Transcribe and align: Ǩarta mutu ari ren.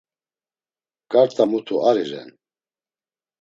Ǩarta 1.11 1.43
mutu 1.51 1.75
ari 1.89 2.05
ren. 2.11 2.29